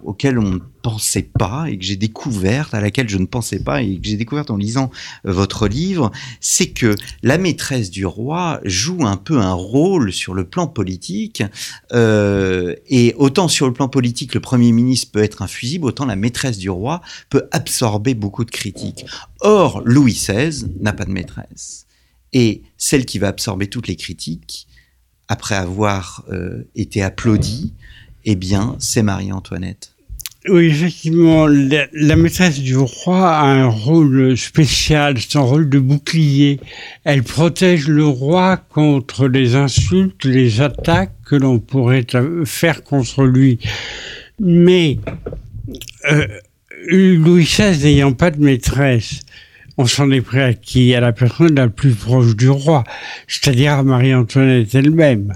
[0.04, 3.98] auquel on pensais pas et que j'ai découverte, à laquelle je ne pensais pas et
[3.98, 4.92] que j'ai découverte en lisant
[5.26, 10.36] euh, votre livre, c'est que la maîtresse du roi joue un peu un rôle sur
[10.36, 11.42] le plan politique.
[11.94, 16.06] Euh, et autant sur le plan politique, le Premier ministre peut être un fusible, autant
[16.06, 19.06] la maîtresse du roi peut absorber beaucoup de critiques.
[19.40, 21.88] Or, Louis XVI n'a pas de maîtresse.
[22.34, 24.68] Et celle qui va absorber toutes les critiques,
[25.30, 27.74] après avoir euh, été applaudie,
[28.26, 29.93] eh bien, c'est Marie-Antoinette.
[30.50, 36.60] Oui, effectivement, la, maîtresse du roi a un rôle spécial, un rôle de bouclier.
[37.06, 42.06] Elle protège le roi contre les insultes, les attaques que l'on pourrait
[42.44, 43.60] faire contre lui.
[44.38, 45.00] Mais
[46.12, 46.28] euh,
[46.88, 49.22] Louis XVI n'ayant pas de maîtresse,
[49.78, 52.84] on s'en est pris à qui À la personne la plus proche du roi,
[53.28, 55.34] c'est-à-dire Marie-Antoinette elle-même.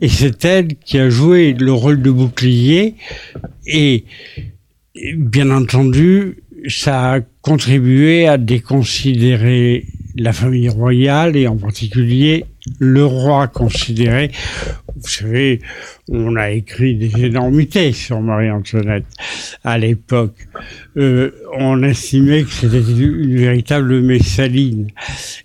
[0.00, 2.94] Et c'est elle qui a joué le rôle de bouclier
[3.66, 4.04] et,
[5.16, 6.38] bien entendu,
[6.68, 12.44] ça a contribué à déconsidérer la famille royale et en particulier
[12.78, 14.30] le roi considéré.
[14.96, 15.60] Vous savez,
[16.10, 19.06] on a écrit des énormités sur Marie-Antoinette
[19.62, 20.48] à l'époque.
[20.96, 24.88] Euh, on estimait que c'était une véritable messaline.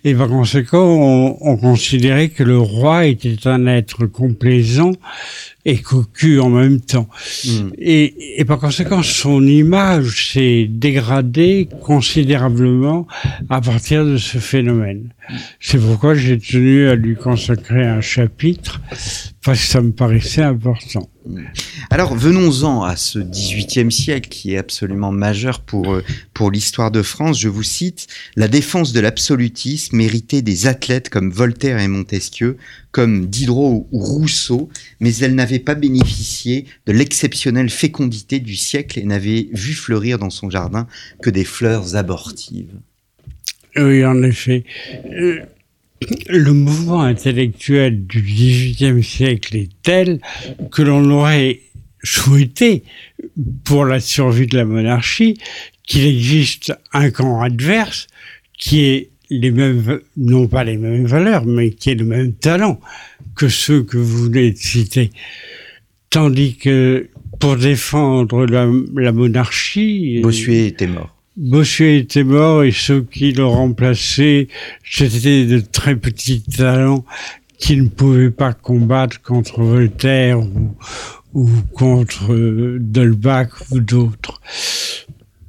[0.04, 4.92] Et par conséquent, on, on considérait que le roi était un être complaisant
[5.66, 7.08] et cocu en même temps.
[7.44, 7.70] Hmm.
[7.76, 13.08] Et, et, par conséquent, son image s'est dégradée considérablement
[13.50, 15.12] à partir de ce phénomène.
[15.58, 18.80] C'est pourquoi j'ai tenu à lui consacrer un chapitre,
[19.44, 21.08] parce que ça me paraissait important.
[21.90, 27.02] Alors venons-en à ce XVIIIe siècle qui est absolument majeur pour, euh, pour l'histoire de
[27.02, 27.40] France.
[27.40, 32.56] Je vous cite, La défense de l'absolutisme méritait des athlètes comme Voltaire et Montesquieu,
[32.90, 34.68] comme Diderot ou Rousseau,
[35.00, 40.30] mais elle n'avait pas bénéficié de l'exceptionnelle fécondité du siècle et n'avait vu fleurir dans
[40.30, 40.86] son jardin
[41.22, 42.74] que des fleurs abortives.
[43.76, 44.64] Oui, en effet.
[45.12, 45.40] Euh,
[46.28, 50.20] le mouvement intellectuel du XVIIIe siècle est tel
[50.70, 51.60] que l'on aurait
[52.02, 52.84] souhaité,
[53.64, 55.38] pour la survie de la monarchie,
[55.84, 58.06] qu'il existe un camp adverse
[58.58, 62.80] qui ait les mêmes, non pas les mêmes valeurs, mais qui ait le même talent
[63.34, 65.10] que ceux que vous venez de citer?
[66.10, 67.08] Tandis que
[67.40, 70.20] pour défendre la, la monarchie...
[70.22, 71.15] Bossuet était mort.
[71.36, 74.48] Bossuet était mort et ceux qui l'ont remplacé,
[74.82, 77.04] c'était de très petits talents
[77.58, 80.40] qui ne pouvaient pas combattre contre Voltaire
[81.34, 84.40] ou, contre euh, Dolbach ou d'autres.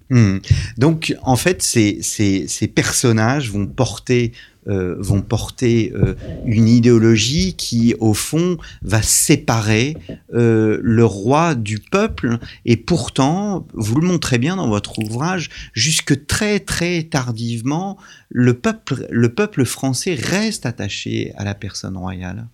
[0.10, 0.38] Hmm.
[0.78, 4.32] Donc, en fait, ces, ces, ces, personnages vont porter
[4.70, 6.16] euh, vont porter euh,
[6.46, 9.96] une idéologie qui, au fond, va séparer
[10.34, 12.38] euh, le roi du peuple.
[12.66, 19.08] Et pourtant, vous le montrez bien dans votre ouvrage, jusque très très tardivement, le peuple,
[19.10, 22.48] le peuple français reste attaché à la personne royale.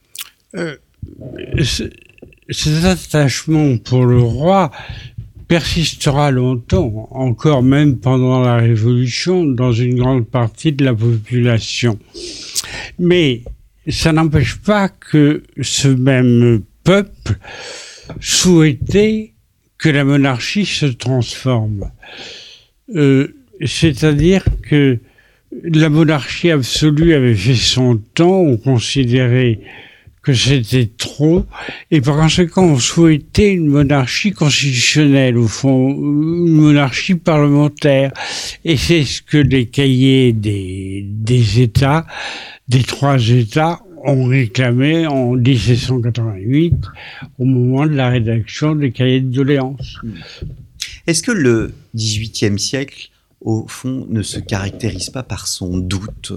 [2.49, 4.69] cet attachement pour le roi
[5.47, 11.99] persistera longtemps, encore même pendant la Révolution, dans une grande partie de la population.
[12.99, 13.43] Mais
[13.87, 17.37] ça n'empêche pas que ce même peuple
[18.19, 19.33] souhaitait
[19.77, 21.91] que la monarchie se transforme.
[22.95, 23.27] Euh,
[23.65, 24.99] c'est-à-dire que
[25.63, 29.59] la monarchie absolue avait fait son temps, on considérait
[30.23, 31.45] que c'était trop,
[31.91, 38.13] et par conséquent, on souhaitait une monarchie constitutionnelle, au fond, une monarchie parlementaire.
[38.63, 42.07] Et c'est ce que les cahiers des, des États
[42.67, 46.73] des trois États ont réclamé en 1788
[47.39, 49.97] au moment de la rédaction des cahiers de doléances.
[51.07, 53.09] Est-ce que le XVIIIe siècle,
[53.41, 56.33] au fond, ne se caractérise pas par son doute?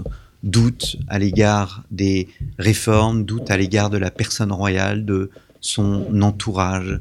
[0.47, 2.29] Doute à l'égard des
[2.59, 5.31] réformes, doute à l'égard de la personne royale, de
[5.61, 7.01] son entourage.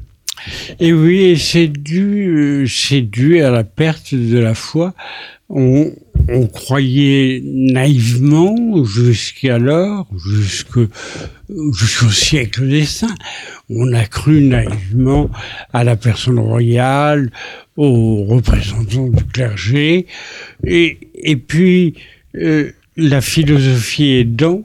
[0.80, 4.94] Et oui, c'est dû, euh, c'est dû à la perte de la foi.
[5.48, 5.92] On,
[6.52, 10.88] croyait naïvement jusqu'alors, jusqu'au
[12.10, 13.14] siècle des saints,
[13.70, 15.30] on a cru naïvement
[15.72, 17.30] à la personne royale,
[17.76, 20.06] aux représentants du clergé,
[20.64, 21.94] et, et puis
[22.36, 24.64] euh, la philosophie aidant,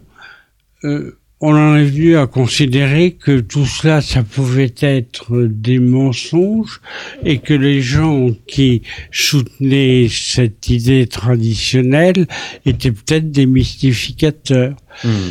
[0.83, 6.81] euh, on en est venu à considérer que tout cela, ça pouvait être des mensonges
[7.25, 12.27] et que les gens qui soutenaient cette idée traditionnelle
[12.65, 14.75] étaient peut-être des mystificateurs.
[15.03, 15.29] Hmm.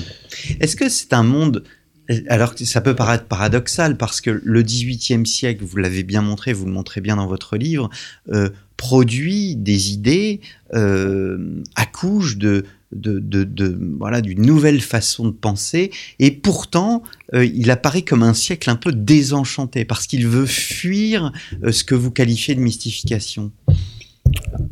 [0.58, 1.64] Est-ce que c'est un monde
[2.28, 6.66] alors ça peut paraître paradoxal parce que le XVIIIe siècle, vous l'avez bien montré, vous
[6.66, 7.88] le montrez bien dans votre livre,
[8.32, 10.40] euh, produit des idées,
[10.74, 17.02] euh, accouche de, de, voilà d'une nouvelle façon de penser et pourtant
[17.34, 21.84] euh, il apparaît comme un siècle un peu désenchanté parce qu'il veut fuir euh, ce
[21.84, 23.52] que vous qualifiez de mystification.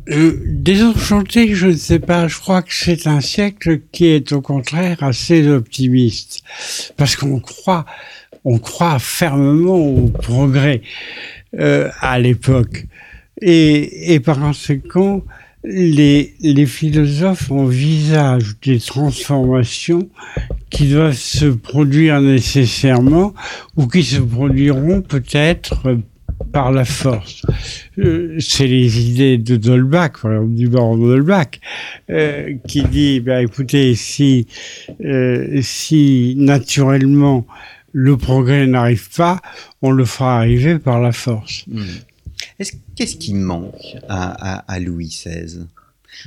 [0.09, 2.27] Euh, désenchanté, je ne sais pas.
[2.27, 6.41] Je crois que c'est un siècle qui est au contraire assez optimiste
[6.97, 7.85] parce qu'on croit,
[8.45, 10.81] on croit fermement au progrès
[11.57, 12.85] à l'époque
[13.41, 15.23] et, et par conséquent
[15.63, 20.09] les, les philosophes envisagent des transformations
[20.69, 23.33] qui doivent se produire nécessairement
[23.75, 25.97] ou qui se produiront peut-être
[26.53, 27.41] par la force.
[27.97, 31.59] Euh, c'est les idées de Dolbach, du baron Dolbach,
[32.09, 34.47] euh, qui dit, ben, écoutez, si,
[35.03, 37.45] euh, si naturellement
[37.91, 39.41] le progrès n'arrive pas,
[39.81, 41.65] on le fera arriver par la force.
[41.67, 41.81] Hmm.
[42.99, 45.67] Qu'est-ce qui manque à, Louis XVI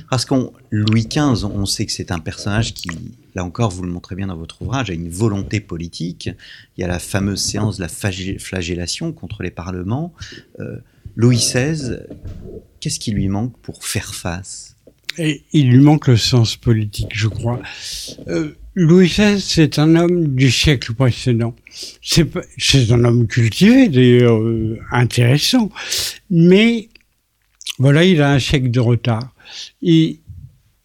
[0.09, 2.89] Parce qu'on Louis XV, on sait que c'est un personnage qui,
[3.35, 6.31] là encore, vous le montrez bien dans votre ouvrage, a une volonté politique.
[6.75, 7.89] Il y a la fameuse séance de la
[8.39, 10.15] flagellation contre les parlements.
[10.61, 10.77] Euh,
[11.15, 11.99] Louis XVI,
[12.79, 14.72] qu'est-ce qui lui manque pour faire face?
[15.17, 17.61] Et Il lui manque le sens politique, je crois.
[18.27, 21.55] Euh, Louis XVI, c'est un homme du siècle précédent.
[22.01, 25.69] C'est un homme cultivé, d'ailleurs, euh, intéressant.
[26.29, 26.89] Mais,
[27.77, 29.33] voilà, il a un siècle de retard.
[29.81, 30.19] Il,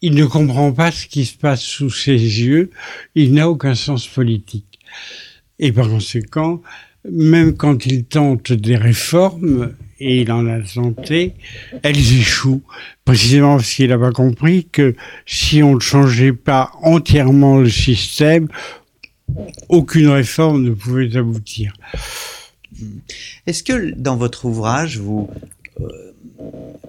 [0.01, 2.69] il ne comprend pas ce qui se passe sous ses yeux.
[3.15, 4.79] Il n'a aucun sens politique.
[5.57, 6.61] Et par conséquent,
[7.09, 11.33] même quand il tente des réformes, et il en a tenté,
[11.83, 12.63] elles échouent,
[13.05, 18.47] précisément parce qu'il n'a pas compris que si on ne changeait pas entièrement le système,
[19.67, 21.73] aucune réforme ne pouvait aboutir.
[23.45, 25.29] Est-ce que dans votre ouvrage, vous,
[25.81, 26.13] euh,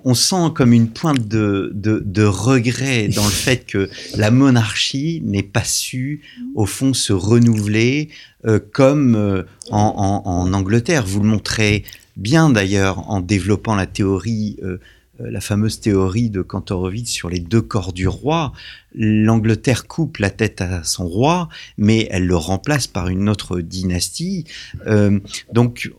[0.05, 5.42] on sent comme une pointe de, de, regret dans le fait que la monarchie n'ait
[5.42, 6.23] pas su,
[6.55, 8.09] au fond, se renouveler
[8.46, 11.05] euh, comme euh, en, en, Angleterre?
[11.05, 11.85] Vous le montrez
[12.20, 14.78] bien d'ailleurs en développant la théorie, euh,
[15.20, 18.52] euh, la fameuse théorie de Kantorowicz sur les deux corps du roi.
[18.94, 24.44] L'Angleterre coupe la tête à son roi, mais elle le remplace par une autre dynastie.
[24.87, 25.18] Euh,
[25.52, 25.90] donc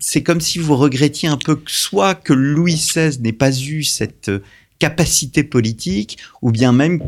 [0.00, 4.30] c'est comme si vous regrettiez un peu soit que Louis XVI n'ait pas eu cette
[4.78, 7.00] capacité politique, ou bien même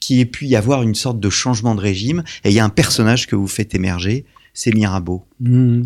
[0.00, 2.64] qu'il ait pu y avoir une sorte de changement de régime, et il y a
[2.64, 4.24] un personnage que vous faites émerger,
[4.60, 5.24] c'est Mirabeau.
[5.40, 5.84] Hmm.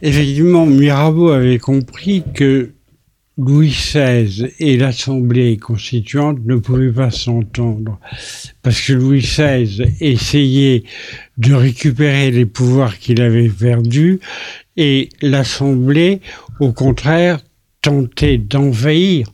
[0.00, 2.70] Effectivement, Mirabeau avait compris que
[3.36, 8.00] Louis XVI et l'Assemblée constituante ne pouvaient pas s'entendre
[8.62, 10.84] parce que Louis XVI essayait
[11.36, 14.20] de récupérer les pouvoirs qu'il avait perdus
[14.78, 16.20] et l'Assemblée,
[16.60, 17.40] au contraire,
[17.82, 19.28] tentait d'envahir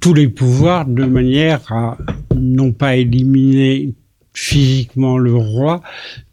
[0.00, 1.98] tous les pouvoirs de manière à
[2.34, 3.94] non pas éliminer
[4.40, 5.82] physiquement le roi,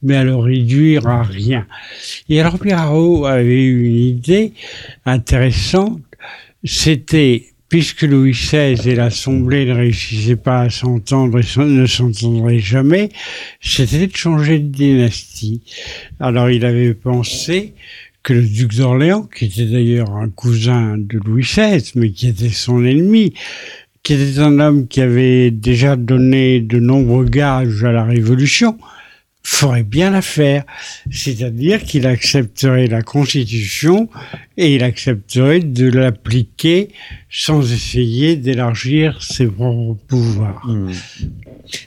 [0.01, 1.67] mais à le réduire à rien.
[2.29, 4.53] Et alors Mirabeau avait une idée
[5.05, 6.01] intéressante,
[6.63, 13.09] c'était puisque Louis XVI et l'Assemblée ne réussissaient pas à s'entendre et ne s'entendraient jamais,
[13.59, 15.61] c'était de changer de dynastie.
[16.21, 17.73] Alors il avait pensé
[18.23, 22.49] que le duc d'Orléans, qui était d'ailleurs un cousin de Louis XVI, mais qui était
[22.49, 23.33] son ennemi,
[24.07, 28.77] qui était un homme qui avait déjà donné de nombreux gages à la Révolution,
[29.43, 30.63] ferait bien l'affaire.
[31.11, 34.07] C'est-à-dire qu'il accepterait la Constitution
[34.55, 36.87] et il accepterait de l'appliquer
[37.29, 40.65] sans essayer d'élargir ses propres pouvoirs.
[40.65, 40.91] Mmh.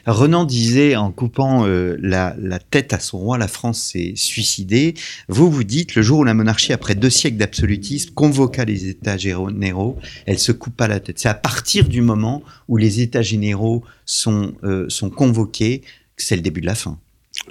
[0.05, 2.33] Renan disait en coupant euh, la,
[2.69, 4.93] tête à son roi, la France s'est suicidée.
[5.27, 9.17] Vous vous dites, le jour où la monarchie, après deux siècles d'absolutisme, convoqua les États
[9.17, 11.19] généraux, elle se coupa la tête.
[11.19, 15.81] C'est à partir du moment où les États généraux sont, euh, sont convoqués
[16.15, 16.97] que c'est le début de la fin.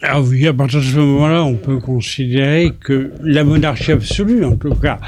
[0.02, 4.56] Ah oui, à partir de ce moment-là, on peut considérer que la monarchie absolue, en
[4.56, 5.00] tout cas,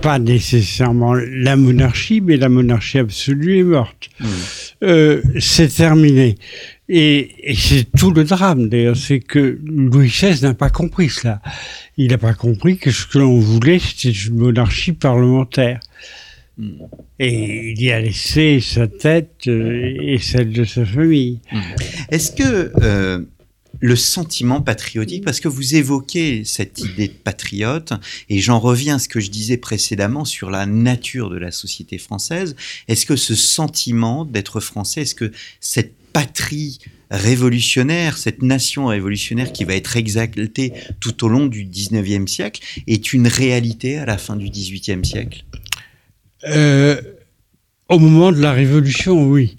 [0.00, 4.10] pas nécessairement la monarchie, mais la monarchie absolue est morte.
[4.20, 4.26] Mmh.
[4.84, 6.36] Euh, c'est terminé.
[6.88, 11.40] Et, et c'est tout le drame, d'ailleurs, c'est que Louis XVI n'a pas compris cela.
[11.96, 15.80] Il n'a pas compris que ce que l'on voulait, c'était une monarchie parlementaire.
[16.58, 16.70] Mmh.
[17.18, 21.40] Et il y a laissé sa tête euh, et celle de sa famille.
[21.50, 21.58] Mmh.
[22.10, 23.22] Est-ce que euh,
[23.82, 27.92] le sentiment patriotique, parce que vous évoquez cette idée de patriote,
[28.28, 31.98] et j'en reviens à ce que je disais précédemment sur la nature de la société
[31.98, 32.54] française.
[32.86, 36.78] Est-ce que ce sentiment d'être français, est-ce que cette patrie
[37.10, 43.12] révolutionnaire, cette nation révolutionnaire qui va être exaltée tout au long du 19e siècle, est
[43.12, 45.44] une réalité à la fin du 18e siècle?
[46.44, 47.00] Euh,
[47.88, 49.56] Au moment de la Révolution, oui.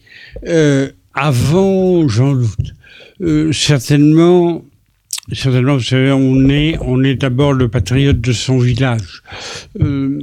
[0.48, 2.74] Euh, avant, j'en doute.
[3.24, 4.66] Euh, certainement,
[5.32, 9.24] certainement, vous savez, on est, on est d'abord le patriote de son village.
[9.80, 10.20] Euh,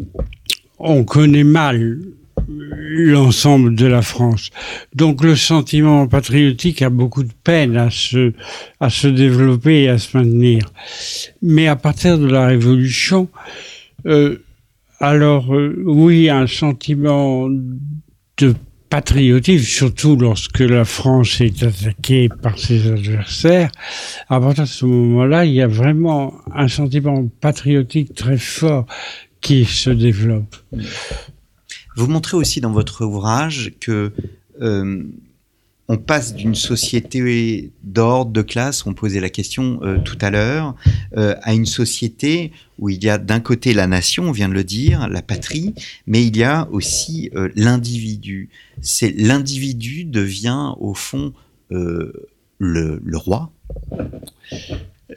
[0.78, 1.98] on connaît mal
[2.46, 4.50] l'ensemble de la France.
[4.94, 8.32] Donc le sentiment patriotique a beaucoup de peine à se,
[8.80, 10.66] à se développer et à se maintenir.
[11.40, 13.28] Mais à partir de la Révolution,
[14.06, 14.42] euh,
[14.98, 18.54] alors oui, un sentiment de
[18.90, 23.70] patriotisme, surtout lorsque la France est attaquée par ses adversaires,
[24.28, 28.86] à partir de ce moment-là, il y a vraiment un sentiment patriotique très fort
[29.40, 30.56] qui se développe.
[31.96, 34.12] Vous montrez aussi dans votre ouvrage que
[34.60, 35.04] euh,
[35.90, 40.76] on passe d'une société d'ordre, de classe, on posait la question euh, tout à l'heure,
[41.16, 44.54] euh, à une société où il y a d'un côté la nation, on vient de
[44.54, 45.74] le dire, la patrie,
[46.06, 48.50] mais il y a aussi euh, l'individu.
[48.80, 51.32] C'est l'individu devient au fond
[51.70, 53.50] le, le, roi.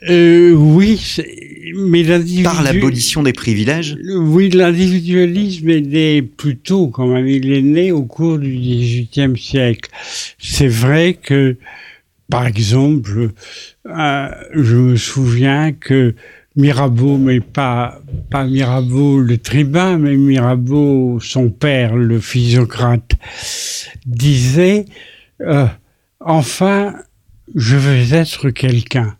[0.02, 1.16] Oui,
[1.74, 2.04] mais.
[2.42, 3.96] Par l'abolition des privilèges?
[4.16, 7.26] Oui, l'individualisme est né plutôt quand même.
[7.26, 9.90] Il est né au cours du XVIIIe siècle.
[10.38, 11.56] C'est vrai que,
[12.30, 13.30] par exemple,
[13.86, 16.14] euh, je me souviens que
[16.56, 18.00] Mirabeau, mais pas,
[18.30, 23.12] pas Mirabeau le tribun, mais Mirabeau, son père, le physiocrate,
[24.06, 24.84] disait,
[25.40, 25.66] euh,
[26.20, 26.94] enfin,
[27.54, 29.16] je veux être quelqu'un.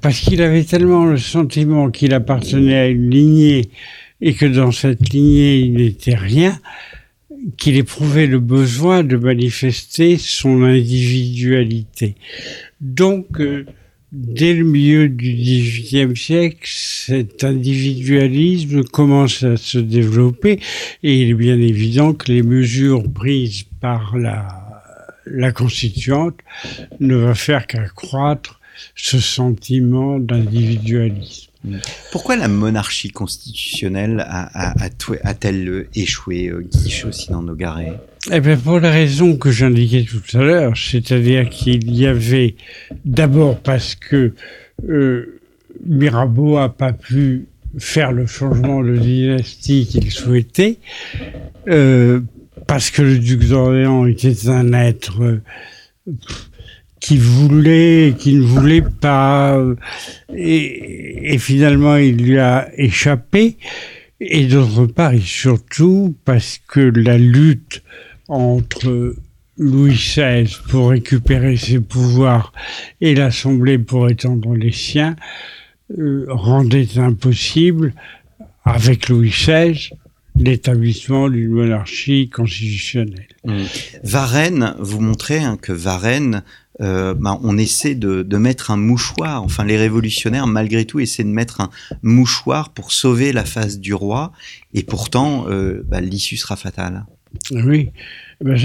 [0.00, 3.70] Parce qu'il avait tellement le sentiment qu'il appartenait à une lignée
[4.20, 6.58] et que dans cette lignée il n'était rien,
[7.56, 12.14] qu'il éprouvait le besoin de manifester son individualité.
[12.80, 13.66] Donc, euh,
[14.12, 20.60] dès le milieu du XVIIIe siècle, cet individualisme commence à se développer
[21.02, 24.65] et il est bien évident que les mesures prises par la
[25.26, 26.38] la constituante
[27.00, 28.60] ne va faire qu'accroître
[28.94, 31.50] ce sentiment d'individualisme.
[32.12, 34.24] Pourquoi la monarchie constitutionnelle
[34.54, 37.94] a-t-elle échoué, euh, Guiche, aussi dans nos garets
[38.32, 42.56] eh bien, pour la raison que j'indiquais tout à l'heure, c'est-à-dire qu'il y avait
[43.04, 44.32] d'abord parce que
[44.88, 45.38] euh,
[45.84, 47.46] Mirabeau a pas pu
[47.78, 50.78] faire le changement de dynastie qu'il souhaitait,
[51.68, 52.20] euh,
[52.66, 55.42] parce que le duc d'Orléans était un être euh,
[57.00, 59.76] qui voulait, qui ne voulait pas, euh,
[60.34, 63.58] et, finalement il lui a échappé.
[64.18, 67.82] Et d'autre part, et surtout parce que la lutte
[68.28, 69.14] entre
[69.58, 72.52] Louis XVI pour récupérer ses pouvoirs
[73.02, 75.16] et l'Assemblée pour étendre les siens
[75.98, 77.92] euh, rendait impossible,
[78.64, 79.90] avec Louis XVI,
[80.38, 83.28] l'établissement d'une monarchie constitutionnelle.
[83.44, 83.62] Mmh.
[84.02, 86.42] Varennes, vous montrez hein, que Varennes,
[86.80, 91.28] euh, bah, on essaie de, mettre un mouchoir, enfin les révolutionnaires malgré tout essaient de
[91.28, 91.70] mettre un
[92.02, 94.32] mouchoir pour sauver la face du roi,
[94.74, 97.06] et pourtant euh, bah, l'issue sera fatale.
[97.50, 97.90] Oui,
[98.40, 98.56] ben,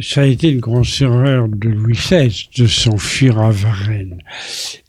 [0.00, 4.18] ça, a été une grande erreur de Louis XVI de s'enfuir à Varennes.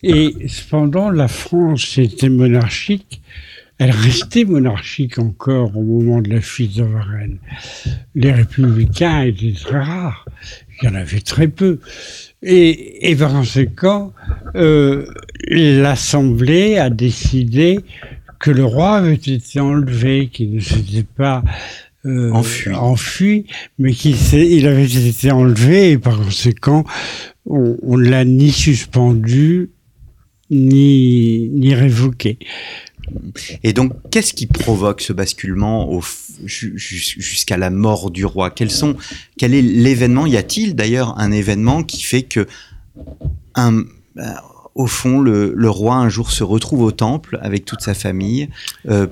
[0.03, 3.21] Et cependant, la France était monarchique
[3.83, 7.39] elle restait monarchique encore au moment de la fuite de Varennes.
[8.13, 10.23] Les républicains étaient très rares.
[10.81, 11.79] Il y en avait très peu.
[12.43, 14.13] Et, et par conséquent,
[14.55, 15.07] euh,
[15.49, 17.79] l'Assemblée a décidé
[18.39, 21.43] que le roi avait été enlevé, qu'il ne s'était pas
[22.05, 22.73] euh, Enfui.
[22.75, 23.45] enfui,
[23.79, 26.83] mais qui s'est- il avait été enlevé et par conséquent,
[27.47, 29.71] on, on ne l'a ni suspendu
[30.51, 32.37] ni, ni révoqué.
[33.63, 35.99] Et donc, qu'est-ce qui provoque ce basculement
[36.45, 38.49] jusqu'à la mort du roi?
[38.49, 38.95] Quels sont,
[39.37, 40.25] Quel est l'événement?
[40.25, 42.47] Y a-t-il d'ailleurs un événement qui fait que,
[43.55, 44.43] bah,
[44.75, 48.49] au fond, le, roi un jour se retrouve au temple avec toute sa famille,
[48.89, 49.07] euh,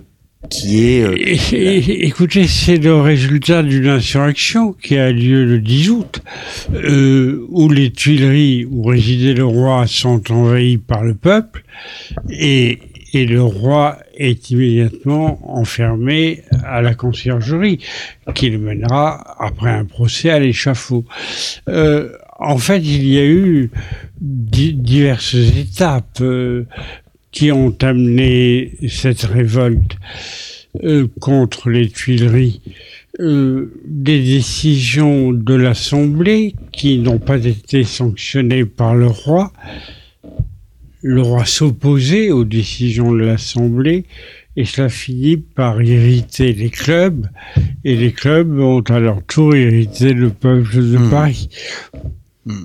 [0.50, 1.16] qui est euh,
[2.06, 6.22] écoutez, c'est le résultat d'une insurrection qui a lieu le 10 août,
[6.74, 11.64] euh, où les Tuileries où résidait le roi sont envahies par le peuple
[12.30, 12.80] et,
[13.14, 17.80] et le roi est immédiatement enfermé à la conciergerie,
[18.36, 21.06] qui le mènera après un procès à l'échafaud.
[21.68, 23.72] Euh, en fait, il y a eu
[24.22, 26.66] di- diverses étapes euh,
[27.32, 29.98] qui ont amené cette révolte
[30.84, 32.62] euh, contre les Tuileries.
[33.20, 39.52] Des décisions de l'Assemblée qui n'ont pas été sanctionnées par le roi.
[41.02, 44.06] Le roi s'opposait aux décisions de l'Assemblée
[44.58, 47.28] et cela finit par irriter les clubs
[47.86, 51.10] et les clubs ont à leur tour irrité le peuple de Hmm.
[52.48, 52.56] Paris.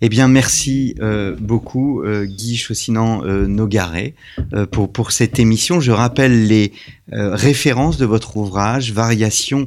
[0.00, 4.14] Eh bien, merci euh, beaucoup, euh, Guy Chaussinan euh, Nogaret,
[4.52, 5.80] euh, pour, cette émission.
[5.80, 6.72] Je rappelle les
[7.12, 9.66] références de votre ouvrage, Variations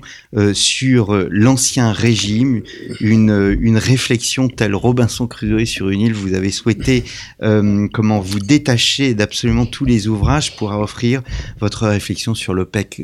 [0.51, 2.63] sur l'Ancien Régime,
[2.99, 6.13] une, réflexion telle Robinson Crusoe sur une île.
[6.13, 7.05] Vous avez souhaité
[7.39, 11.21] comment vous détacher d'absolument tous les ouvrages pour offrir
[11.61, 12.53] votre réflexion sur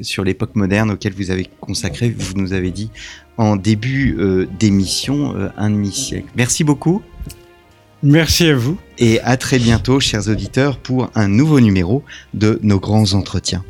[0.01, 2.89] sur l'époque moderne auquel vous avez consacré, vous nous avez dit,
[3.37, 6.27] en début euh, d'émission, euh, un demi-siècle.
[6.35, 7.01] Merci beaucoup
[8.03, 8.77] Merci à vous.
[8.99, 13.63] et à très bientôt, chers auditeurs, pour un nouveau numéro de nos grands entretiens.